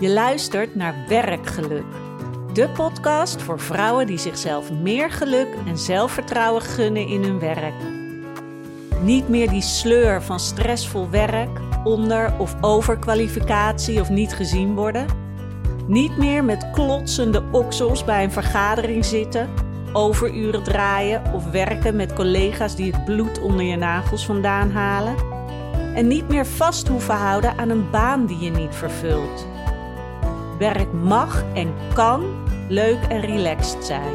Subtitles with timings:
[0.00, 1.84] Je luistert naar Werkgeluk,
[2.52, 7.74] de podcast voor vrouwen die zichzelf meer geluk en zelfvertrouwen gunnen in hun werk.
[9.02, 15.06] Niet meer die sleur van stressvol werk, onder- of overkwalificatie of niet gezien worden.
[15.86, 19.48] Niet meer met klotsende oksels bij een vergadering zitten,
[19.92, 25.14] overuren draaien of werken met collega's die het bloed onder je nagels vandaan halen.
[25.94, 29.46] En niet meer vast hoeven houden aan een baan die je niet vervult.
[30.58, 34.14] Werk mag en kan leuk en relaxed zijn.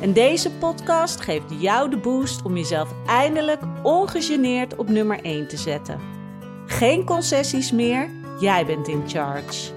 [0.00, 5.56] En deze podcast geeft jou de boost om jezelf eindelijk ongegeneerd op nummer 1 te
[5.56, 6.00] zetten.
[6.66, 9.72] Geen concessies meer, jij bent in charge.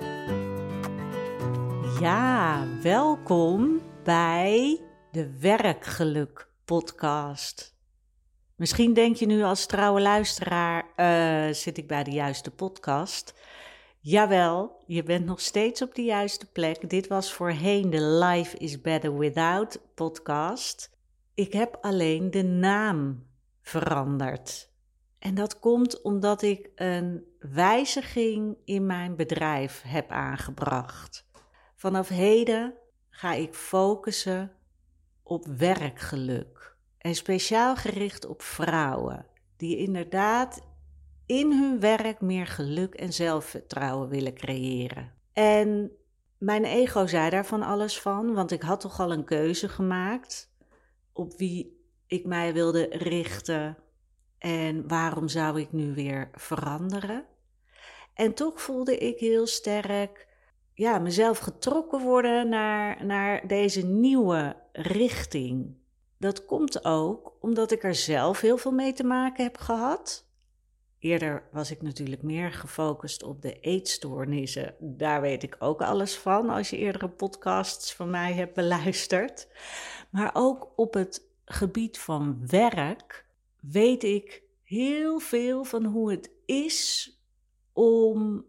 [1.99, 7.76] Ja, welkom bij de Werkgeluk podcast.
[8.55, 13.34] Misschien denk je nu als trouwe luisteraar, uh, zit ik bij de juiste podcast?
[14.04, 16.90] Jawel, je bent nog steeds op de juiste plek.
[16.90, 20.98] Dit was voorheen de Life is Better Without podcast.
[21.34, 23.27] Ik heb alleen de naam
[23.62, 24.71] veranderd.
[25.20, 31.27] En dat komt omdat ik een wijziging in mijn bedrijf heb aangebracht.
[31.76, 32.74] Vanaf heden
[33.10, 34.52] ga ik focussen
[35.24, 36.76] op werkgeluk.
[36.98, 39.26] En speciaal gericht op vrouwen
[39.58, 40.62] die inderdaad
[41.32, 45.13] in hun werk meer geluk en zelfvertrouwen willen creëren.
[45.34, 45.91] En
[46.37, 50.54] mijn ego zei daar van alles van, want ik had toch al een keuze gemaakt
[51.13, 53.77] op wie ik mij wilde richten
[54.37, 57.26] en waarom zou ik nu weer veranderen.
[58.13, 60.27] En toch voelde ik heel sterk
[60.74, 65.78] ja, mezelf getrokken worden naar, naar deze nieuwe richting.
[66.18, 70.29] Dat komt ook omdat ik er zelf heel veel mee te maken heb gehad.
[71.02, 74.75] Eerder was ik natuurlijk meer gefocust op de eetstoornissen.
[74.80, 79.48] Daar weet ik ook alles van als je eerdere podcasts van mij hebt beluisterd.
[80.09, 83.25] Maar ook op het gebied van werk
[83.62, 87.12] weet ik heel veel van hoe het is
[87.74, 88.46] om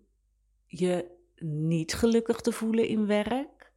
[0.66, 3.72] je niet gelukkig te voelen in werk.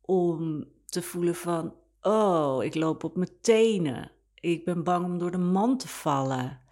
[0.00, 4.10] Om te voelen van, oh, ik loop op mijn tenen.
[4.34, 6.64] Ik ben bang om door de man te vallen.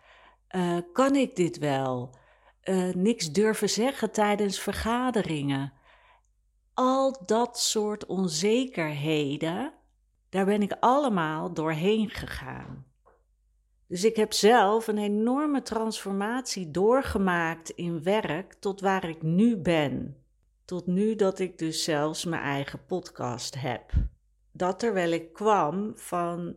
[0.56, 2.14] Uh, kan ik dit wel?
[2.64, 5.72] Uh, niks durven zeggen tijdens vergaderingen.
[6.74, 9.72] Al dat soort onzekerheden,
[10.28, 12.86] daar ben ik allemaal doorheen gegaan.
[13.86, 20.16] Dus ik heb zelf een enorme transformatie doorgemaakt in werk tot waar ik nu ben.
[20.64, 23.92] Tot nu dat ik dus zelfs mijn eigen podcast heb.
[24.52, 26.56] Dat terwijl ik kwam van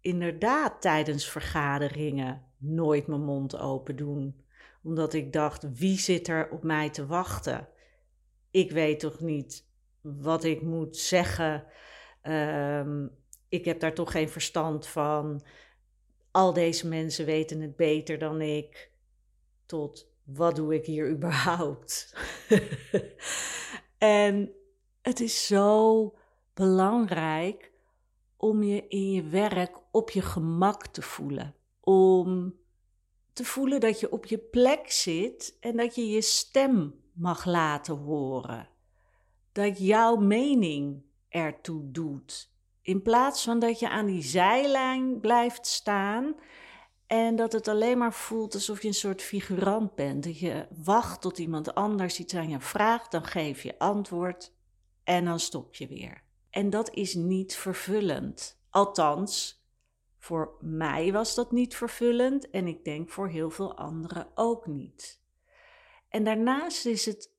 [0.00, 4.44] inderdaad tijdens vergaderingen nooit mijn mond open doen.
[4.82, 7.68] Omdat ik dacht, wie zit er op mij te wachten?
[8.50, 9.66] Ik weet toch niet
[10.00, 11.64] wat ik moet zeggen.
[12.22, 13.06] Ehm,
[13.48, 15.42] ik heb daar toch geen verstand van.
[16.30, 18.90] Al deze mensen weten het beter dan ik.
[19.66, 22.16] Tot wat doe ik hier überhaupt?
[23.98, 24.52] en
[25.02, 26.14] het is zo
[26.54, 27.72] belangrijk
[28.36, 31.56] om je in je werk op je gemak te voelen
[31.88, 32.54] om
[33.32, 37.96] te voelen dat je op je plek zit en dat je je stem mag laten
[37.96, 38.68] horen.
[39.52, 42.50] Dat jouw mening ertoe doet.
[42.82, 46.34] In plaats van dat je aan die zijlijn blijft staan
[47.06, 50.24] en dat het alleen maar voelt alsof je een soort figurant bent.
[50.24, 54.52] Dat je wacht tot iemand anders iets aan je vraagt, dan geef je antwoord
[55.04, 56.22] en dan stop je weer.
[56.50, 58.60] En dat is niet vervullend.
[58.70, 59.57] Althans,
[60.18, 65.20] voor mij was dat niet vervullend en ik denk voor heel veel anderen ook niet.
[66.08, 67.32] En daarnaast is het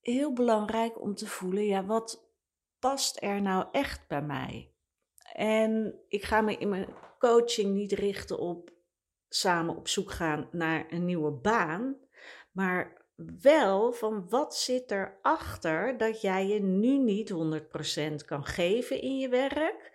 [0.00, 2.30] heel belangrijk om te voelen, ja, wat
[2.78, 4.70] past er nou echt bij mij?
[5.32, 6.88] En ik ga me in mijn
[7.18, 8.70] coaching niet richten op
[9.28, 11.96] samen op zoek gaan naar een nieuwe baan,
[12.52, 13.02] maar
[13.40, 19.28] wel van wat zit erachter dat jij je nu niet 100% kan geven in je
[19.28, 19.92] werk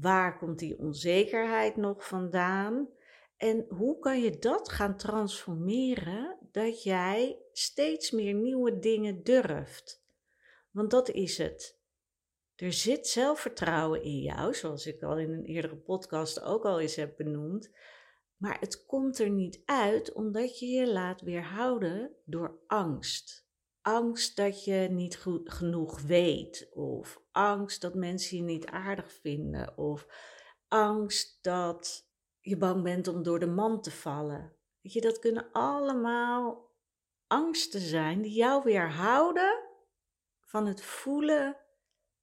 [0.00, 2.88] Waar komt die onzekerheid nog vandaan?
[3.36, 10.04] En hoe kan je dat gaan transformeren dat jij steeds meer nieuwe dingen durft?
[10.70, 11.78] Want dat is het.
[12.54, 16.96] Er zit zelfvertrouwen in jou, zoals ik al in een eerdere podcast ook al eens
[16.96, 17.70] heb benoemd.
[18.36, 23.46] Maar het komt er niet uit omdat je je laat weerhouden door angst
[23.86, 29.78] angst dat je niet goed genoeg weet, of angst dat mensen je niet aardig vinden,
[29.78, 30.06] of
[30.68, 32.08] angst dat
[32.40, 34.56] je bang bent om door de man te vallen.
[34.80, 36.74] Weet je, dat kunnen allemaal
[37.26, 39.64] angsten zijn die jou weerhouden
[40.40, 41.56] van het voelen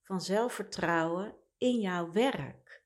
[0.02, 2.84] van zelfvertrouwen in jouw werk.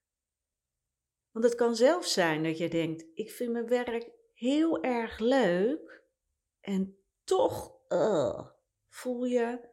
[1.32, 6.04] Want het kan zelfs zijn dat je denkt: ik vind mijn werk heel erg leuk
[6.60, 7.76] en toch
[8.88, 9.70] voel je,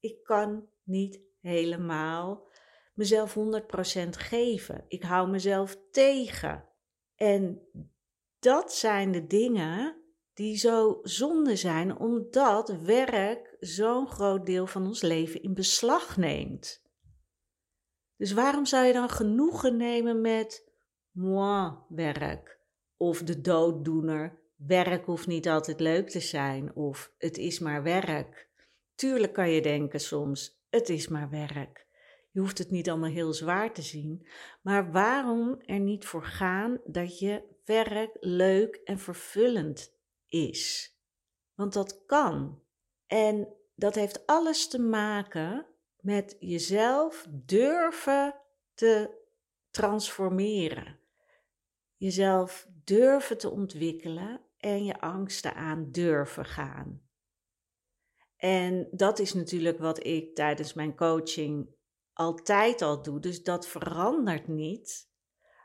[0.00, 2.48] ik kan niet helemaal
[2.94, 4.84] mezelf 100% geven.
[4.88, 6.68] Ik hou mezelf tegen.
[7.14, 7.68] En
[8.38, 10.00] dat zijn de dingen
[10.34, 16.84] die zo zonde zijn, omdat werk zo'n groot deel van ons leven in beslag neemt.
[18.16, 20.72] Dus waarom zou je dan genoegen nemen met
[21.10, 22.60] moi werk
[22.96, 24.44] of de dooddoener?
[24.56, 28.50] Werk hoeft niet altijd leuk te zijn of het is maar werk.
[28.94, 31.86] Tuurlijk kan je denken soms, het is maar werk.
[32.30, 34.26] Je hoeft het niet allemaal heel zwaar te zien,
[34.62, 39.94] maar waarom er niet voor gaan dat je werk leuk en vervullend
[40.26, 40.94] is?
[41.54, 42.62] Want dat kan.
[43.06, 45.66] En dat heeft alles te maken
[46.00, 48.34] met jezelf durven
[48.74, 49.10] te
[49.70, 50.98] transformeren.
[51.96, 57.05] Jezelf durven te ontwikkelen en je angsten aan durven gaan.
[58.36, 61.68] En dat is natuurlijk wat ik tijdens mijn coaching
[62.12, 65.08] altijd al doe, dus dat verandert niet.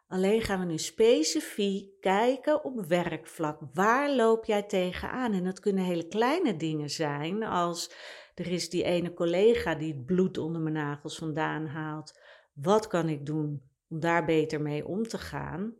[0.07, 3.59] Alleen gaan we nu specifiek kijken op werkvlak.
[3.73, 5.33] Waar loop jij tegenaan?
[5.33, 7.91] En dat kunnen hele kleine dingen zijn, als
[8.35, 12.19] er is die ene collega die het bloed onder mijn nagels vandaan haalt.
[12.53, 15.75] Wat kan ik doen om daar beter mee om te gaan?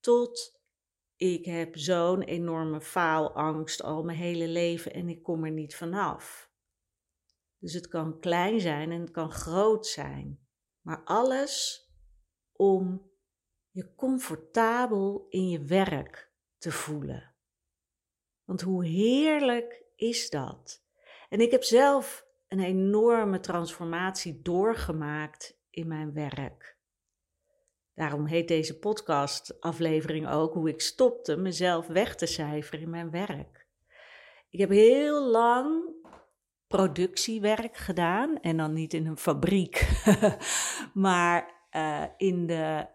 [0.00, 0.59] Tot
[1.20, 6.50] ik heb zo'n enorme faalangst al mijn hele leven en ik kom er niet vanaf.
[7.58, 10.46] Dus het kan klein zijn en het kan groot zijn.
[10.80, 11.84] Maar alles
[12.52, 13.10] om
[13.70, 17.34] je comfortabel in je werk te voelen.
[18.44, 20.84] Want hoe heerlijk is dat?
[21.28, 26.78] En ik heb zelf een enorme transformatie doorgemaakt in mijn werk.
[28.00, 33.66] Daarom heet deze podcast-aflevering ook hoe ik stopte mezelf weg te cijferen in mijn werk.
[34.50, 35.82] Ik heb heel lang
[36.66, 40.02] productiewerk gedaan en dan niet in een fabriek,
[40.94, 42.86] maar uh, in de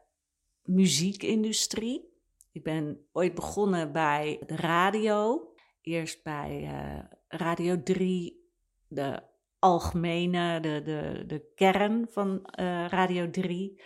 [0.64, 2.10] muziekindustrie.
[2.52, 5.48] Ik ben ooit begonnen bij de radio,
[5.82, 8.50] eerst bij uh, Radio 3,
[8.88, 9.22] de
[9.60, 13.82] algemene, de, de, de kern van uh, Radio 3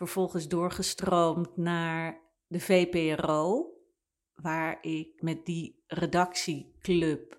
[0.00, 3.72] vervolgens doorgestroomd naar de VPRO,
[4.34, 7.38] waar ik met die redactieclub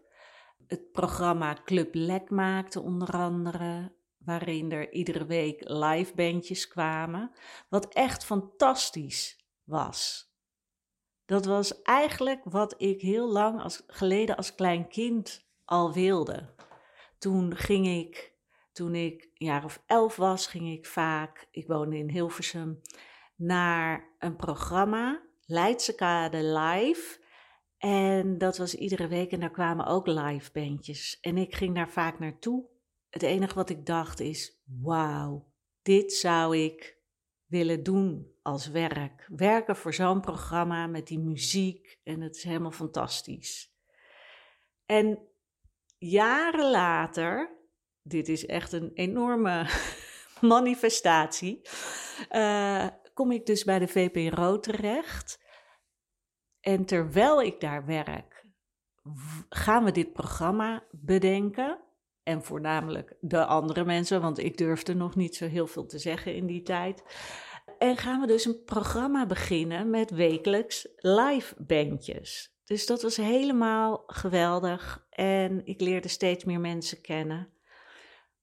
[0.68, 7.32] het programma Club Lek maakte, onder andere, waarin er iedere week live bandjes kwamen,
[7.70, 10.30] wat echt fantastisch was.
[11.26, 16.54] Dat was eigenlijk wat ik heel lang als, geleden als klein kind al wilde.
[17.18, 18.31] Toen ging ik
[18.82, 22.82] toen ik een jaar of elf was, ging ik vaak, ik woonde in Hilversum,
[23.36, 27.20] naar een programma, Leidse Kade Live.
[27.78, 31.18] En dat was iedere week en daar kwamen ook live bandjes.
[31.20, 32.66] En ik ging daar vaak naartoe.
[33.10, 35.52] Het enige wat ik dacht is, wauw,
[35.82, 36.98] dit zou ik
[37.46, 39.28] willen doen als werk.
[39.36, 43.76] Werken voor zo'n programma met die muziek en het is helemaal fantastisch.
[44.86, 45.28] En
[45.98, 47.60] jaren later
[48.04, 49.66] dit is echt een enorme
[50.42, 51.62] manifestatie.
[52.32, 55.40] Uh, kom ik dus bij de VPRO terecht.
[56.60, 58.46] En terwijl ik daar werk,
[59.50, 61.80] gaan we dit programma bedenken.
[62.24, 66.36] En voornamelijk de andere mensen, want ik durfde nog niet zo heel veel te zeggen
[66.36, 67.04] in die tijd.
[67.78, 72.56] En gaan we dus een programma beginnen met wekelijks live bandjes.
[72.66, 75.06] Dus dat was helemaal geweldig.
[75.10, 77.54] En ik leerde steeds meer mensen kennen.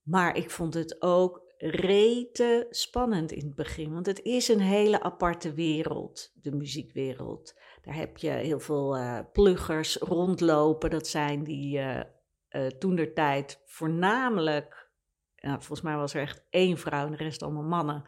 [0.09, 3.93] Maar ik vond het ook rete spannend in het begin.
[3.93, 7.55] Want het is een hele aparte wereld, de muziekwereld.
[7.83, 10.91] Daar heb je heel veel uh, pluggers rondlopen.
[10.91, 14.91] Dat zijn die uh, toen der tijd voornamelijk,
[15.37, 18.05] volgens mij was er echt één vrouw en de rest allemaal mannen.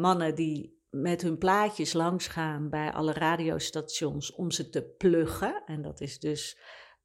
[0.00, 5.62] mannen die met hun plaatjes langsgaan bij alle radiostations om ze te pluggen.
[5.66, 6.58] En dat is dus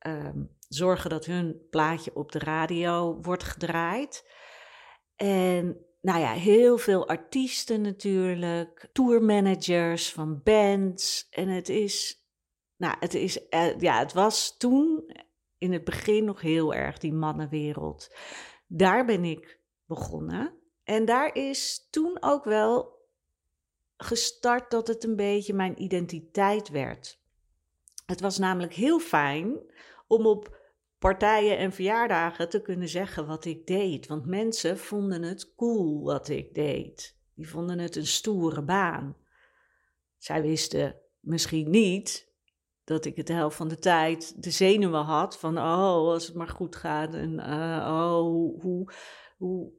[0.07, 4.29] um, zorgen dat hun plaatje op de radio wordt gedraaid.
[5.15, 11.27] En nou ja, heel veel artiesten natuurlijk, tourmanagers van bands.
[11.29, 12.25] En het is,
[12.77, 15.11] nou, het is, eh, ja, het was toen
[15.57, 18.15] in het begin nog heel erg die mannenwereld.
[18.67, 20.53] Daar ben ik begonnen.
[20.83, 22.95] En daar is toen ook wel
[23.97, 27.19] gestart dat het een beetje mijn identiteit werd.
[28.05, 29.59] Het was namelijk heel fijn
[30.07, 30.63] om op
[30.97, 34.07] partijen en verjaardagen te kunnen zeggen wat ik deed.
[34.07, 37.17] Want mensen vonden het cool wat ik deed.
[37.35, 39.17] Die vonden het een stoere baan.
[40.17, 42.33] Zij wisten misschien niet
[42.83, 45.63] dat ik het de helft van de tijd de zenuwen had van, oh,
[46.11, 48.93] als het maar goed gaat en uh, oh, hoe,
[49.37, 49.71] hoe,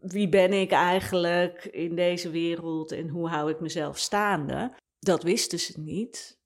[0.00, 4.74] wie ben ik eigenlijk in deze wereld en hoe hou ik mezelf staande?
[4.98, 6.40] Dat wisten ze niet.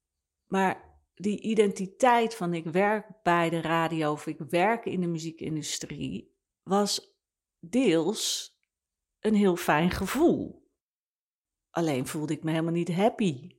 [0.47, 0.90] Maar
[1.21, 7.17] die identiteit van ik werk bij de radio of ik werk in de muziekindustrie was
[7.59, 8.55] deels
[9.21, 10.69] een heel fijn gevoel.
[11.71, 13.57] Alleen voelde ik me helemaal niet happy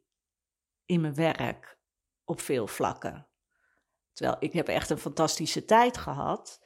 [0.85, 1.79] in mijn werk
[2.23, 3.27] op veel vlakken.
[4.13, 6.65] Terwijl ik heb echt een fantastische tijd gehad.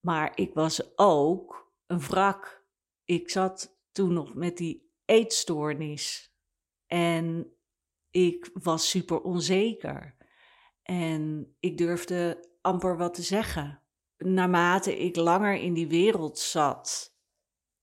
[0.00, 2.66] Maar ik was ook een wrak.
[3.04, 6.34] Ik zat toen nog met die eetstoornis.
[6.86, 7.56] En
[8.12, 10.16] ik was super onzeker.
[10.82, 13.82] En ik durfde amper wat te zeggen.
[14.18, 17.16] Naarmate ik langer in die wereld zat,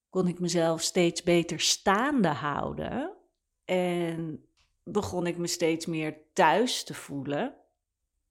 [0.09, 3.17] kon ik mezelf steeds beter staande houden.
[3.65, 4.45] En
[4.83, 7.55] begon ik me steeds meer thuis te voelen.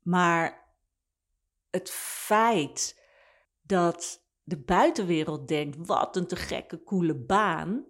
[0.02, 0.74] Maar
[1.70, 3.02] het feit
[3.62, 7.86] dat de buitenwereld denkt: wat een te gekke, coole baan,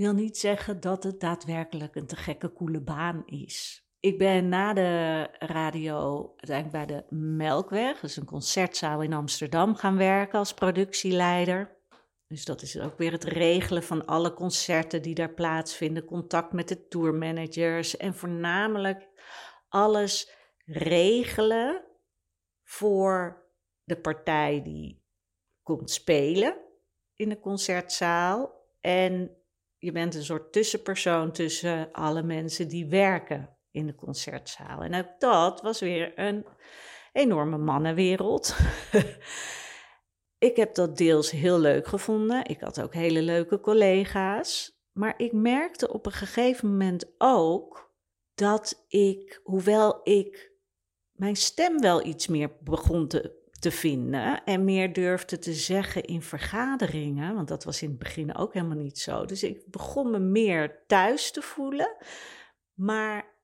[0.00, 3.84] wil niet zeggen dat het daadwerkelijk een te gekke, coole baan is.
[4.00, 9.96] Ik ben na de radio uiteindelijk bij de Melkweg, dus een concertzaal in Amsterdam, gaan
[9.96, 11.76] werken als productieleider.
[12.26, 16.68] Dus dat is ook weer het regelen van alle concerten die daar plaatsvinden, contact met
[16.68, 19.08] de tourmanagers en voornamelijk
[19.68, 20.32] alles
[20.64, 21.84] regelen
[22.62, 23.42] voor
[23.84, 25.02] de partij die
[25.62, 26.56] komt spelen
[27.14, 28.58] in de concertzaal.
[28.80, 29.39] En
[29.80, 34.82] je bent een soort tussenpersoon tussen alle mensen die werken in de concertzaal.
[34.82, 36.46] En ook dat was weer een
[37.12, 38.56] enorme mannenwereld.
[40.48, 42.44] ik heb dat deels heel leuk gevonden.
[42.44, 44.78] Ik had ook hele leuke collega's.
[44.92, 47.92] Maar ik merkte op een gegeven moment ook
[48.34, 50.52] dat ik, hoewel ik
[51.12, 56.22] mijn stem wel iets meer begon te, te vinden en meer durfde te zeggen in
[56.22, 59.24] vergaderingen, want dat was in het begin ook helemaal niet zo.
[59.24, 61.96] Dus ik begon me meer thuis te voelen.
[62.74, 63.38] Maar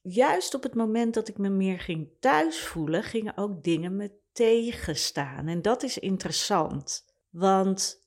[0.00, 4.12] juist op het moment dat ik me meer ging thuis voelen, gingen ook dingen me
[4.32, 5.48] tegenstaan.
[5.48, 8.04] En dat is interessant, want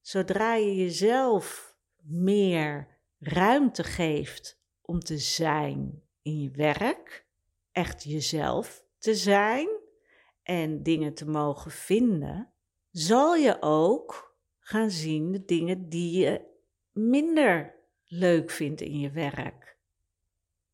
[0.00, 7.26] zodra je jezelf meer ruimte geeft om te zijn in je werk,
[7.72, 9.82] echt jezelf te zijn
[10.44, 12.52] en dingen te mogen vinden,
[12.90, 16.40] zal je ook gaan zien de dingen die je
[16.92, 17.74] minder
[18.04, 19.76] leuk vindt in je werk.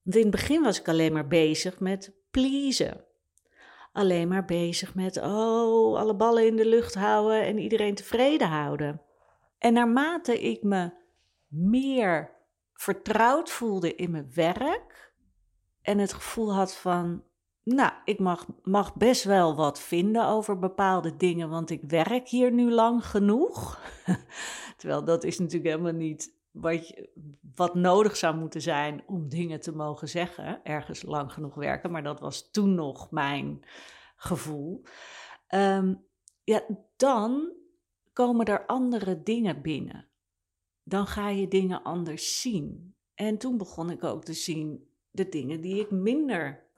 [0.02, 3.04] Want in het begin was ik alleen maar bezig met pleasen
[3.92, 9.02] alleen maar bezig met, oh, alle ballen in de lucht houden en iedereen tevreden houden.
[9.58, 10.92] En naarmate ik me
[11.46, 12.30] meer
[12.72, 15.12] vertrouwd voelde in mijn werk
[15.82, 17.24] en het gevoel had van,
[17.62, 22.52] nou, ik mag, mag best wel wat vinden over bepaalde dingen, want ik werk hier
[22.52, 23.80] nu lang genoeg.
[24.76, 26.94] Terwijl dat is natuurlijk helemaal niet wat,
[27.56, 30.64] wat nodig zou moeten zijn om dingen te mogen zeggen.
[30.64, 33.64] Ergens lang genoeg werken, maar dat was toen nog mijn
[34.16, 34.82] gevoel.
[35.46, 35.94] Ehm,
[36.44, 36.62] ja,
[36.96, 37.52] dan
[38.12, 40.08] komen er andere dingen binnen.
[40.82, 42.94] Dan ga je dingen anders zien.
[43.14, 46.69] En toen begon ik ook te zien de dingen die ik minder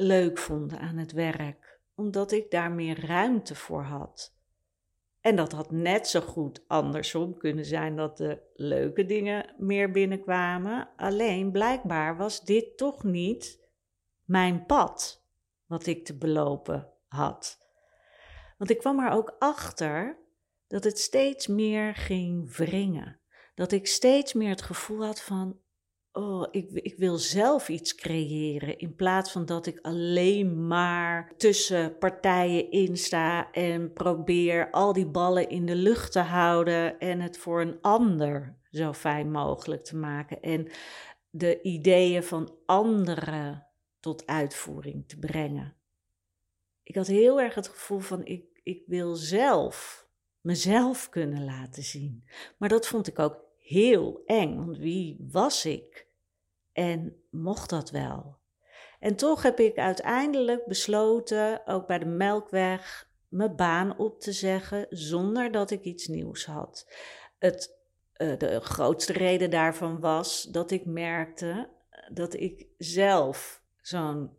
[0.00, 4.36] leuk vond aan het werk, omdat ik daar meer ruimte voor had.
[5.20, 10.88] En dat had net zo goed andersom kunnen zijn dat de leuke dingen meer binnenkwamen.
[10.96, 13.68] Alleen blijkbaar was dit toch niet
[14.24, 15.24] mijn pad
[15.66, 17.58] wat ik te belopen had.
[18.58, 20.18] Want ik kwam er ook achter
[20.66, 23.20] dat het steeds meer ging wringen.
[23.54, 25.60] Dat ik steeds meer het gevoel had van,
[26.18, 28.78] oh, ik, ik wil zelf iets creëren.
[28.78, 35.48] In plaats van dat ik alleen maar tussen partijen insta en probeer al die ballen
[35.48, 40.40] in de lucht te houden en het voor een ander zo fijn mogelijk te maken.
[40.40, 40.68] En
[41.30, 43.66] de ideeën van anderen
[44.00, 45.76] tot uitvoering te brengen.
[46.82, 50.06] Ik had heel erg het gevoel van ik, ik wil zelf
[50.40, 52.24] mezelf kunnen laten zien.
[52.58, 56.07] Maar dat vond ik ook heel eng, want wie was ik?
[56.78, 58.36] En mocht dat wel?
[59.00, 64.86] En toch heb ik uiteindelijk besloten, ook bij de Melkweg, mijn baan op te zeggen
[64.90, 66.92] zonder dat ik iets nieuws had.
[67.38, 67.78] Het,
[68.16, 71.68] uh, de grootste reden daarvan was dat ik merkte
[72.12, 74.30] dat ik zelf zo'n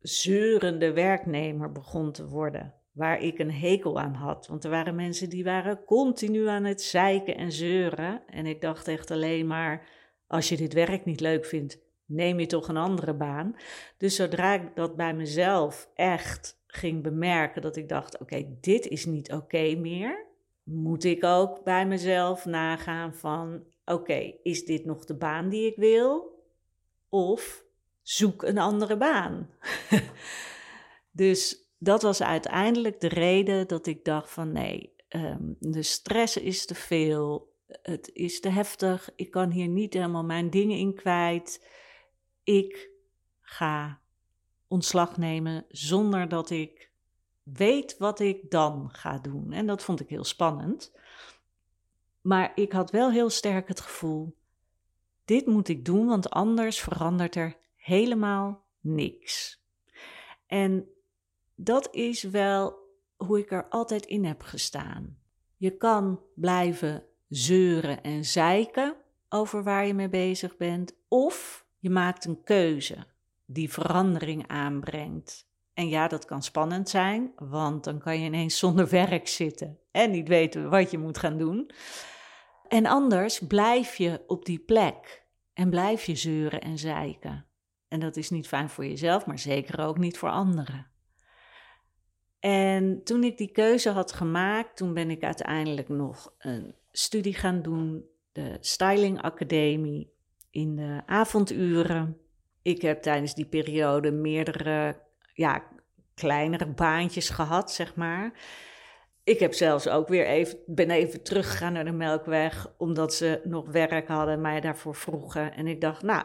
[0.00, 2.74] zeurende werknemer begon te worden.
[2.92, 4.46] Waar ik een hekel aan had.
[4.46, 8.22] Want er waren mensen die waren continu aan het zeiken en zeuren.
[8.26, 9.88] En ik dacht echt alleen maar:
[10.32, 13.56] als je dit werk niet leuk vindt, neem je toch een andere baan.
[13.96, 19.04] Dus zodra ik dat bij mezelf echt ging bemerken, dat ik dacht: oké, dit is
[19.04, 20.26] niet oké meer.
[20.62, 25.76] Moet ik ook bij mezelf nagaan van: oké, is dit nog de baan die ik
[25.76, 26.42] wil?
[27.08, 27.64] Of
[28.02, 29.50] zoek een andere baan.
[31.22, 36.66] dus dat was uiteindelijk de reden dat ik dacht van nee, um, de stress is
[36.66, 37.51] te veel,
[37.82, 41.66] het is te heftig, ik kan hier niet helemaal mijn dingen in kwijt.
[42.44, 42.90] Ik
[43.40, 44.00] ga
[44.68, 46.90] ontslag nemen zonder dat ik
[47.42, 49.52] weet wat ik dan ga doen.
[49.52, 50.96] En dat vond ik heel spannend.
[52.20, 54.36] Maar ik had wel heel sterk het gevoel:
[55.24, 59.62] dit moet ik doen, want anders verandert er helemaal niks.
[60.46, 60.88] En
[61.54, 62.80] dat is wel
[63.16, 65.18] hoe ik er altijd in heb gestaan.
[65.56, 68.96] Je kan blijven zeuren en zeiken
[69.28, 73.06] over waar je mee bezig bent, of je maakt een keuze
[73.46, 75.50] die verandering aanbrengt.
[75.74, 80.10] En ja, dat kan spannend zijn, want dan kan je ineens zonder werk zitten en
[80.10, 81.70] niet weten wat je moet gaan doen.
[82.68, 87.46] En anders blijf je op die plek en blijf je zeuren en zeiken.
[87.88, 90.86] En dat is niet fijn voor jezelf, maar zeker ook niet voor anderen.
[92.40, 97.62] En toen ik die keuze had gemaakt, toen ben ik uiteindelijk nog een studie gaan
[97.62, 100.12] doen, de Styling Academie,
[100.50, 102.18] in de avonduren.
[102.62, 105.00] Ik heb tijdens die periode meerdere,
[105.34, 105.62] ja,
[106.14, 108.32] kleinere baantjes gehad, zeg maar.
[109.24, 113.70] Ik heb zelfs ook weer even, ben even teruggegaan naar de Melkweg, omdat ze nog
[113.70, 115.54] werk hadden en mij daarvoor vroegen.
[115.54, 116.24] En ik dacht, nou,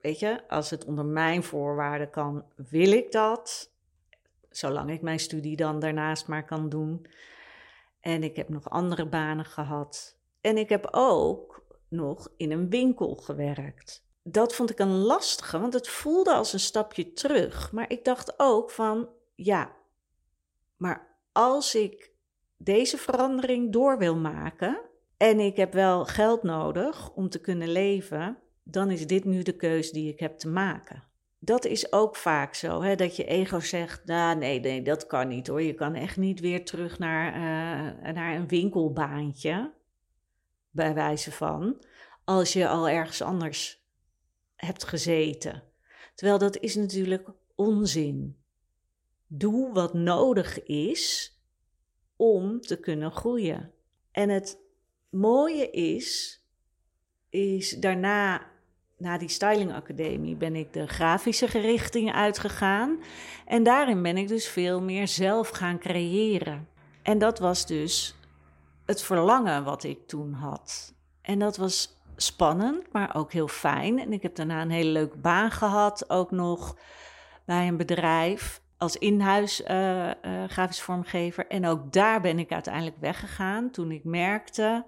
[0.00, 3.72] weet je, als het onder mijn voorwaarden kan, wil ik dat.
[4.50, 7.06] Zolang ik mijn studie dan daarnaast maar kan doen.
[8.00, 10.18] En ik heb nog andere banen gehad.
[10.40, 14.06] En ik heb ook nog in een winkel gewerkt.
[14.22, 17.72] Dat vond ik een lastige, want het voelde als een stapje terug.
[17.72, 19.76] Maar ik dacht ook van, ja,
[20.76, 22.12] maar als ik
[22.56, 24.80] deze verandering door wil maken
[25.16, 29.56] en ik heb wel geld nodig om te kunnen leven, dan is dit nu de
[29.56, 31.07] keus die ik heb te maken.
[31.38, 35.28] Dat is ook vaak zo, hè, dat je ego zegt, nou nee, nee, dat kan
[35.28, 35.62] niet hoor.
[35.62, 39.72] Je kan echt niet weer terug naar, uh, naar een winkelbaantje,
[40.70, 41.84] bij wijze van,
[42.24, 43.86] als je al ergens anders
[44.54, 45.62] hebt gezeten.
[46.14, 48.36] Terwijl dat is natuurlijk onzin.
[49.26, 51.36] Doe wat nodig is
[52.16, 53.72] om te kunnen groeien.
[54.10, 54.60] En het
[55.10, 56.40] mooie is,
[57.28, 58.50] is daarna,
[58.98, 62.98] na die Styling Academie, ben ik de grafische richting uitgegaan.
[63.46, 66.68] En daarin ben ik dus veel meer zelf gaan creëren.
[67.02, 68.16] En dat was dus
[68.86, 70.94] het verlangen wat ik toen had.
[71.22, 73.98] En dat was spannend, maar ook heel fijn.
[73.98, 76.76] En ik heb daarna een hele leuke baan gehad, ook nog
[77.44, 80.10] bij een bedrijf als inhuis uh,
[80.46, 81.46] grafisch vormgever.
[81.46, 84.86] En ook daar ben ik uiteindelijk weggegaan toen ik merkte: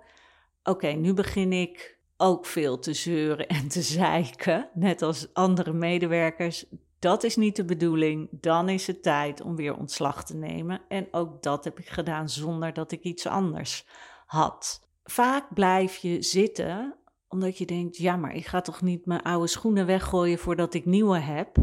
[0.62, 6.67] oké, nu begin ik ook veel te zeuren en te zeiken, net als andere medewerkers.
[6.99, 8.29] Dat is niet de bedoeling.
[8.31, 10.81] Dan is het tijd om weer ontslag te nemen.
[10.89, 13.87] En ook dat heb ik gedaan zonder dat ik iets anders
[14.27, 14.89] had.
[15.05, 16.95] Vaak blijf je zitten
[17.29, 20.85] omdat je denkt: ja, maar ik ga toch niet mijn oude schoenen weggooien voordat ik
[20.85, 21.57] nieuwe heb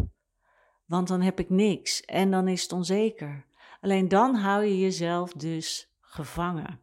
[0.87, 3.45] want dan heb ik niks en dan is het onzeker.
[3.81, 6.79] Alleen dan hou je jezelf dus gevangen.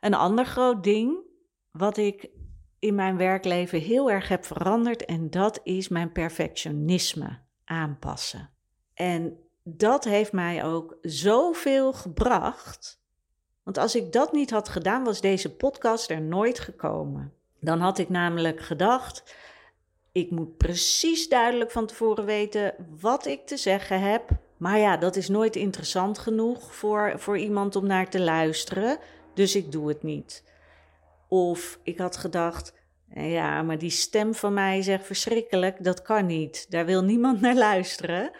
[0.00, 1.18] Een ander groot ding
[1.70, 2.30] wat ik
[2.86, 8.50] in mijn werkleven heel erg heb veranderd en dat is mijn perfectionisme aanpassen.
[8.94, 13.00] En dat heeft mij ook zoveel gebracht.
[13.62, 17.32] Want als ik dat niet had gedaan, was deze podcast er nooit gekomen.
[17.60, 19.34] Dan had ik namelijk gedacht:
[20.12, 24.28] ik moet precies duidelijk van tevoren weten wat ik te zeggen heb.
[24.56, 28.98] Maar ja, dat is nooit interessant genoeg voor, voor iemand om naar te luisteren.
[29.34, 30.44] Dus ik doe het niet.
[31.28, 32.74] Of ik had gedacht,
[33.14, 36.66] ja, maar die stem van mij zegt verschrikkelijk, dat kan niet.
[36.70, 38.30] Daar wil niemand naar luisteren.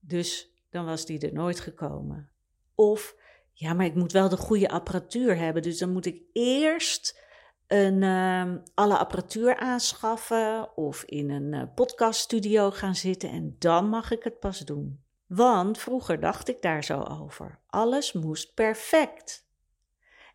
[0.00, 2.30] Dus dan was die er nooit gekomen.
[2.74, 3.16] Of,
[3.52, 5.62] ja, maar ik moet wel de goede apparatuur hebben.
[5.62, 7.24] Dus dan moet ik eerst
[7.66, 14.10] een, uh, alle apparatuur aanschaffen of in een uh, podcaststudio gaan zitten en dan mag
[14.10, 15.04] ik het pas doen.
[15.26, 17.58] Want vroeger dacht ik daar zo over.
[17.66, 19.45] Alles moest perfect.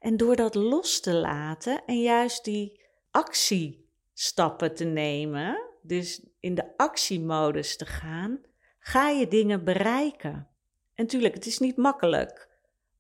[0.01, 6.77] En door dat los te laten en juist die actiestappen te nemen, dus in de
[6.77, 8.41] actiemodus te gaan,
[8.79, 10.47] ga je dingen bereiken.
[10.93, 12.49] En natuurlijk, het is niet makkelijk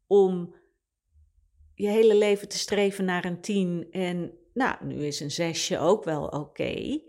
[0.07, 0.55] om
[1.73, 6.03] je hele leven te streven naar een tien en nou, nu is een zesje ook
[6.03, 6.99] wel oké.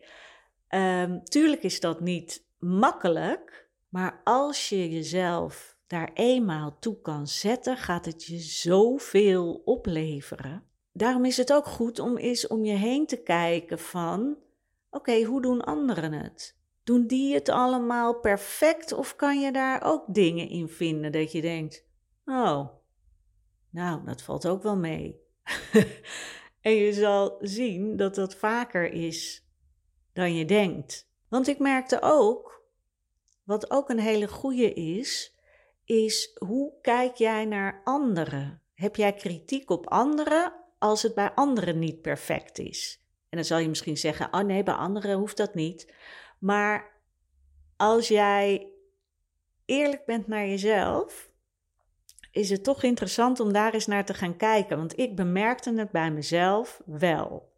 [0.69, 7.77] Ehm, tuurlijk is dat niet makkelijk, maar als je jezelf daar eenmaal toe kan zetten,
[7.77, 10.63] gaat het je zoveel opleveren.
[10.93, 14.37] Daarom is het ook goed om eens om je heen te kijken van,
[14.91, 16.57] oké, hoe doen anderen het?
[16.85, 21.41] Doen die het allemaal perfect of kan je daar ook dingen in vinden dat je
[21.41, 21.87] denkt,
[22.25, 22.69] oh,
[23.71, 25.21] nou, dat valt ook wel mee.
[26.61, 29.47] en je zal zien dat dat vaker is
[30.13, 31.11] dan je denkt.
[31.29, 32.63] Want ik merkte ook,
[33.45, 35.32] wat ook een hele goede is,
[35.93, 38.63] is hoe kijk jij naar anderen?
[38.75, 43.07] Heb jij kritiek op anderen als het bij anderen niet perfect is?
[43.29, 45.95] En dan zal je misschien zeggen: Oh nee, bij anderen hoeft dat niet.
[46.39, 47.01] Maar
[47.77, 48.71] als jij
[49.65, 51.31] eerlijk bent naar jezelf,
[52.31, 54.77] is het toch interessant om daar eens naar te gaan kijken.
[54.77, 57.53] Want ik bemerkte het bij mezelf wel.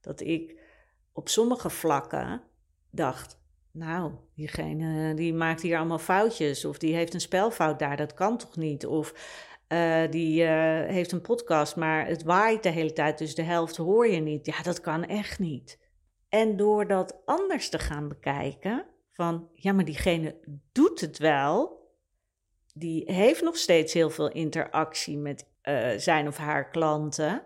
[0.00, 0.60] Dat ik
[1.12, 2.42] op sommige vlakken
[2.90, 3.40] dacht:
[3.76, 6.64] Nou, diegene die maakt hier allemaal foutjes.
[6.64, 8.86] Of die heeft een spelfout daar, dat kan toch niet?
[8.86, 9.14] Of
[9.68, 10.48] uh, die uh,
[10.86, 14.46] heeft een podcast, maar het waait de hele tijd, dus de helft hoor je niet.
[14.46, 15.78] Ja, dat kan echt niet.
[16.28, 20.36] En door dat anders te gaan bekijken, van ja, maar diegene
[20.72, 21.84] doet het wel,
[22.74, 27.42] die heeft nog steeds heel veel interactie met uh, zijn of haar klanten.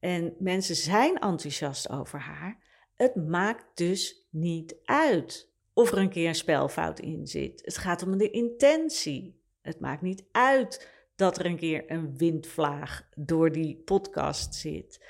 [0.00, 2.58] En mensen zijn enthousiast over haar.
[2.94, 7.62] Het maakt dus niet uit of er een keer een spelfout in zit.
[7.64, 9.42] Het gaat om de intentie.
[9.60, 15.04] Het maakt niet uit dat er een keer een windvlaag door die podcast zit.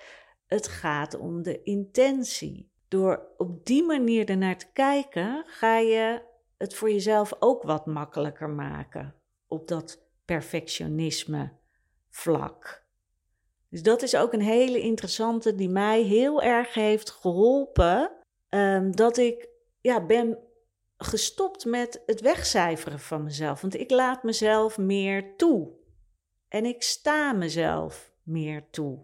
[0.47, 2.73] Het gaat om de intentie.
[2.89, 6.23] Door op die manier ernaar te kijken, ga je
[6.59, 9.15] het voor jezelf ook wat makkelijker maken
[9.47, 11.53] op dat perfectionisme
[12.09, 12.85] vlak.
[13.69, 18.11] Dus dat is ook een hele interessante die mij heel erg heeft geholpen.
[18.49, 19.49] Um, dat ik
[19.81, 20.39] ja, ben
[21.05, 23.61] gestopt met het wegcijferen van mezelf.
[23.61, 25.73] Want ik laat mezelf meer toe.
[26.49, 28.99] En ik sta mezelf meer toe.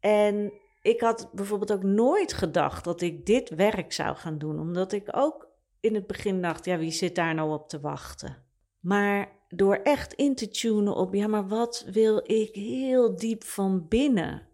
[0.00, 4.60] En ik had bijvoorbeeld ook nooit gedacht dat ik dit werk zou gaan doen.
[4.60, 5.48] Omdat ik ook
[5.80, 8.44] in het begin dacht, ja, wie zit daar nou op te wachten?
[8.80, 13.88] Maar door echt in te tunen op, ja, maar wat wil ik heel diep van
[13.88, 14.48] binnen?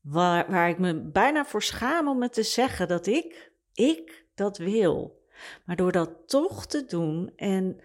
[0.00, 4.58] Waar, waar ik me bijna voor schaam om het te zeggen dat ik, ik dat
[4.58, 5.24] wil.
[5.64, 7.80] Maar door dat toch te doen en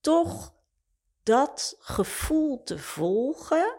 [0.00, 0.54] toch
[1.22, 3.76] dat gevoel te volgen,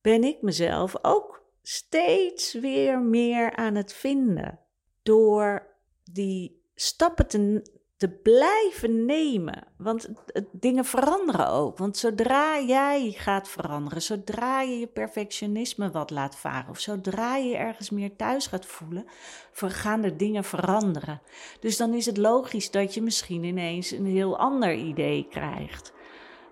[0.00, 4.60] ben ik mezelf ook steeds weer meer aan het vinden.
[5.02, 5.66] Door
[6.12, 7.62] die stappen te,
[7.98, 9.66] te blijven nemen.
[9.76, 10.08] Want
[10.52, 11.78] dingen veranderen ook.
[11.78, 17.56] Want zodra jij gaat veranderen, zodra je je perfectionisme wat laat varen, of zodra je
[17.56, 19.06] ergens meer thuis gaat voelen,
[19.52, 21.22] gaan de dingen veranderen.
[21.60, 25.92] Dus dan is het logisch dat je misschien ineens een heel ander idee krijgt.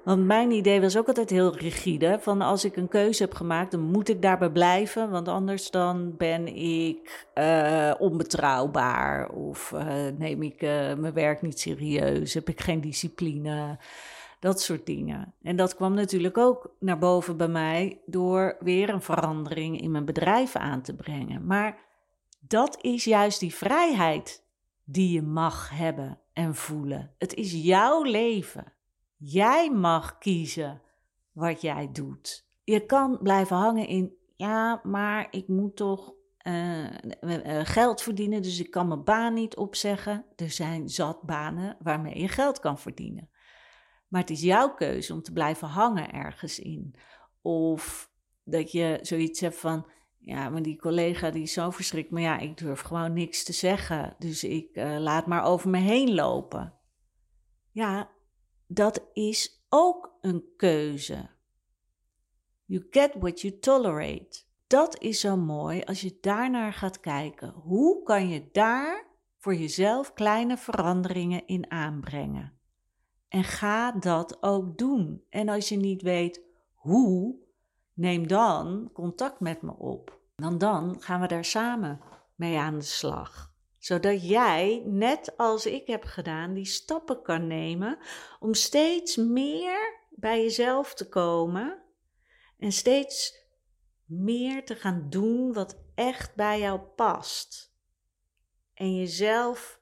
[0.07, 2.19] Want mijn idee was ook altijd heel rigide.
[2.21, 5.11] Van als ik een keuze heb gemaakt, dan moet ik daarbij blijven.
[5.11, 9.29] Want anders dan ben ik uh, onbetrouwbaar.
[9.31, 12.35] Of uh, neem ik uh, mijn werk niet serieus.
[12.35, 13.79] Heb ik geen discipline.
[14.40, 15.35] Dat soort dingen.
[15.42, 20.05] En dat kwam natuurlijk ook naar boven bij mij door weer een verandering in mijn
[20.05, 21.47] bedrijf aan te brengen.
[21.47, 21.79] Maar
[22.40, 24.42] dat is juist die vrijheid
[24.85, 27.11] die je mag hebben en voelen.
[27.19, 28.75] Het is jouw leven.
[29.16, 30.83] Jij mag kiezen
[31.33, 32.48] wat jij doet.
[32.64, 36.14] Je kan blijven hangen in, ja, maar ik moet toch
[36.46, 36.87] uh,
[37.62, 40.24] geld verdienen, dus ik kan mijn baan niet opzeggen.
[40.37, 43.31] Er zijn zat banen waarmee je geld kan verdienen.
[44.09, 46.94] Maar het is jouw keuze om te blijven hangen ergens in.
[47.42, 48.11] Of
[48.44, 52.38] dat je zoiets hebt van, ja, maar die collega die is zo verschrikt, maar ja,
[52.38, 54.14] ik durf gewoon niks te zeggen.
[54.18, 56.74] Dus ik laat maar over me heen lopen.
[57.70, 58.11] Ja,
[58.66, 61.29] dat is ook een keuze.
[62.64, 64.44] You get what you tolerate.
[64.66, 67.50] Dat is zo mooi als je daarnaar gaat kijken.
[67.50, 72.59] Hoe kan je daar voor jezelf kleine veranderingen in aanbrengen?
[73.29, 75.24] En ga dat ook doen.
[75.31, 76.40] En als je niet weet
[76.74, 77.37] hoe,
[77.94, 80.20] neem dan contact met me op.
[80.35, 82.00] Want dan gaan we daar samen
[82.35, 83.55] mee aan de slag
[83.87, 87.99] zodat jij, net als ik heb gedaan, die stappen kan nemen
[88.40, 91.83] om steeds meer bij jezelf te komen
[92.59, 93.44] en steeds
[94.05, 97.75] meer te gaan doen wat echt bij jou past.
[98.75, 99.81] En jezelf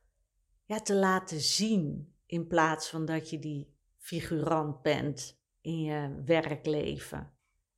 [0.65, 7.33] ja, te laten zien in plaats van dat je die figurant bent in je werkleven.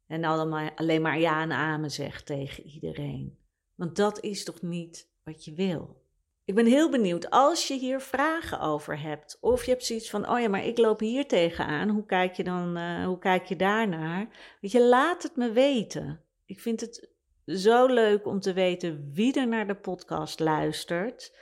[0.06, 3.38] En allemaal, alleen maar ja en amen zegt tegen iedereen.
[3.74, 6.04] Want dat is toch niet wat je wil?
[6.46, 9.38] Ik ben heel benieuwd als je hier vragen over hebt.
[9.40, 11.88] Of je hebt zoiets van: oh ja, maar ik loop hier tegenaan.
[11.88, 12.78] Hoe kijk je dan?
[12.78, 14.28] Uh, hoe kijk je daarnaar?
[14.60, 16.20] Weet je, laat het me weten.
[16.44, 17.10] Ik vind het
[17.46, 21.36] zo leuk om te weten wie er naar de podcast luistert.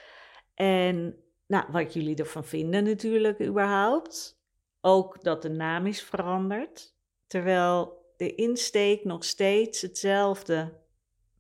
[0.55, 4.43] En nou, wat jullie ervan vinden, natuurlijk, überhaupt.
[4.81, 6.95] Ook dat de naam is veranderd.
[7.27, 10.73] Terwijl de insteek nog steeds hetzelfde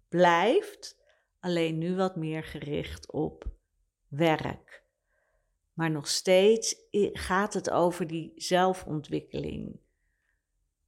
[0.09, 1.03] blijft,
[1.45, 3.45] alleen nu wat meer gericht op
[4.09, 4.83] werk.
[5.73, 6.77] Maar nog steeds
[7.13, 9.81] gaat het over die zelfontwikkeling.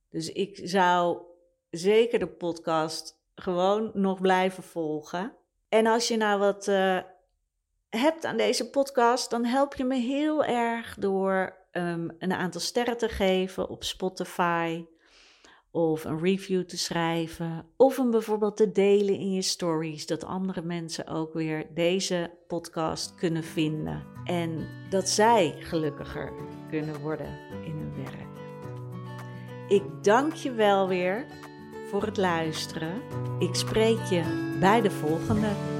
[0.08, 1.22] Dus ik zou
[1.70, 5.36] zeker de podcast gewoon nog blijven volgen.
[5.68, 7.00] En als je nou wat uh,
[7.88, 12.96] hebt aan deze podcast, dan help je me heel erg door um, een aantal sterren
[12.96, 14.84] te geven op Spotify
[15.76, 20.62] of een review te schrijven, of hem bijvoorbeeld te delen in je stories, dat andere
[20.62, 26.32] mensen ook weer deze podcast kunnen vinden en dat zij gelukkiger
[26.70, 28.28] kunnen worden in hun werk.
[29.68, 31.26] Ik dank je wel weer
[31.90, 33.02] voor het luisteren.
[33.38, 35.75] Ik spreek je bij de volgende.